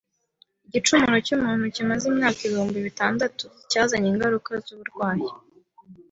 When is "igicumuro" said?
0.67-1.17